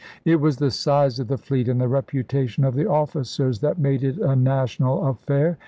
It 0.25 0.41
was 0.41 0.57
the 0.57 0.71
size 0.71 1.19
of 1.19 1.27
the 1.27 1.37
fleet 1.37 1.67
and 1.69 1.79
the 1.79 1.87
reputation 1.87 2.63
of 2.65 2.73
the 2.73 2.89
officers 2.89 3.59
that 3.59 3.77
made 3.77 4.03
it 4.03 4.17
a 4.17 4.35
national 4.35 5.05
affair. 5.05 5.59